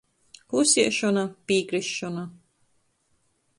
[0.53, 2.25] Klusiešona– pīkrisšona.